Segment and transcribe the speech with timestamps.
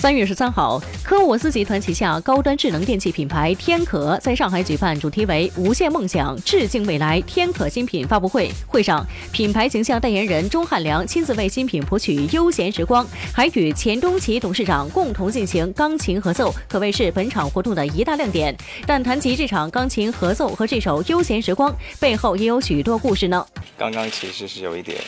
[0.00, 8.50] 三月十三号，科沃斯集团旗下高端智能电器品牌天可在上海举办主题为“无限梦想，致敬未来”天可新品发布会。
[8.66, 18.56] 会上，品牌形象代言人钟汉良亲自为新品谱曲《悠闲时光》，还与钱钟奇董事长共同进行钢琴合奏，可谓是本场活动的一大亮点。
[18.86, 21.70] 但谈及这场钢琴合奏和这首《悠闲时光》
[22.00, 23.46] 背后，也有许多故事呢。
[23.76, 24.98] 刚刚其实是有一点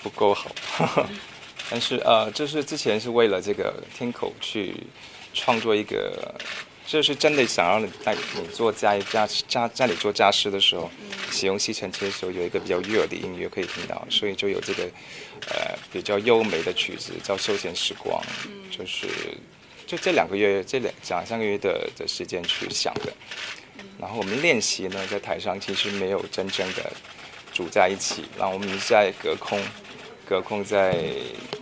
[0.00, 0.48] 不够好。
[1.70, 4.74] 但是呃，就是之前是为了这个天口去
[5.34, 6.34] 创作一个，
[6.86, 10.90] 就是真的想让你在你做家家家家里做家事的时候，
[11.30, 14.84] 使用吸尘器的时候有一个比较悦耳的音乐可以听到，所以就有这个
[15.50, 18.18] 呃比较优美的曲子叫《休闲时光》，
[18.74, 19.06] 就是
[19.86, 23.12] 就这两个月这两两三个月的的时间去想的，
[24.00, 26.90] 然后我们练习呢在台上其实没有真正的
[27.52, 29.60] 组在一起，然后我们在隔空。
[30.28, 30.94] 隔空在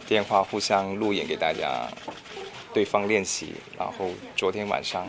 [0.06, 1.88] 电话互相录影给大家，
[2.73, 5.07] 对方练习，然后昨天晚上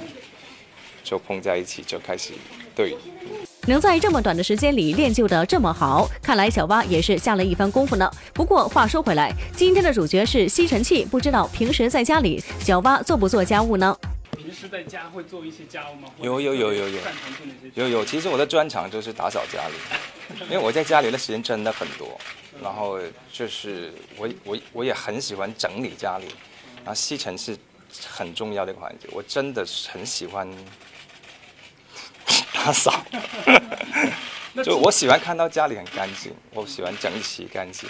[1.04, 2.34] 就碰在一起就开始
[2.76, 2.96] 对。
[3.68, 8.10] 能在这么短的时间里练就的这么好，看来小蛙也是下了一番功夫呢。
[8.34, 13.96] 不过话说回来，今天的主角是吸尘器，不知道平时在家里小蛙做不做家务呢？
[14.38, 16.08] 平时在家会做一些家务吗？
[16.22, 17.00] 有有有有有。
[17.74, 19.74] 有有，其实我的专长就是打扫家里，
[20.50, 22.20] 因为我在家里的时间真的很多。
[22.60, 23.00] 然后
[23.32, 26.26] 就是我我我也很喜欢整理家里，
[26.78, 27.56] 然后吸尘是
[28.10, 30.50] 很重要的一个环节，我真的是很喜欢
[32.52, 33.06] 打扫，
[34.66, 37.88] 就我喜欢看到家里很干净，我喜欢整齐干净。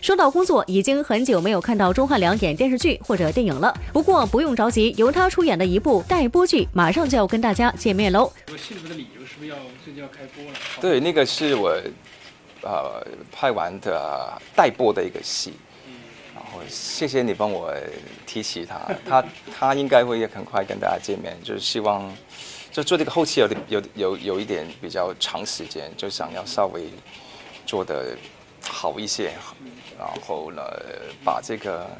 [0.00, 3.74] 说到工作，已经很久没有看到钟汉良演电视剧或者电影了。
[3.92, 8.32] 不过不用着急，由他出演的一部待播剧马上就要跟大家见面喽。
[8.48, 10.58] 有幸福的理由是不是要最近要开播了？
[10.80, 11.76] 对，那个是我。
[12.62, 15.54] 呃，拍完的待播的一个戏，
[16.34, 17.74] 然后谢谢你帮我
[18.26, 18.78] 提起他，
[19.08, 19.24] 他
[19.58, 22.14] 他应该会很快跟大家见面，就是希望
[22.70, 26.90] 就做这个后期有点有有有一点比较长时间，就想要稍微
[27.64, 28.14] 做的
[28.72, 29.32] 好一些，
[29.98, 30.62] 然后呢
[31.24, 31.90] 把这个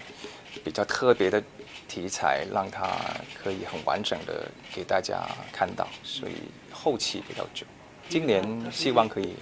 [0.64, 1.42] 比较特别的
[1.88, 2.96] 题材让它
[3.34, 6.34] 可以很完整的给大家看到，所以
[6.70, 7.66] 后期比较久，
[8.08, 9.34] 今年希望可以。